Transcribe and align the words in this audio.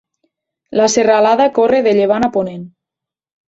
La 0.81 0.87
serralada 0.93 1.47
corre 1.59 1.83
de 1.89 1.95
llevant 2.01 2.29
a 2.31 2.33
ponent. 2.39 2.67